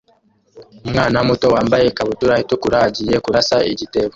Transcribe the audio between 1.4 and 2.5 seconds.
wambaye ikabutura